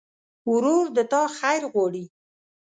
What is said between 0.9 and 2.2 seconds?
د تا خیر غواړي.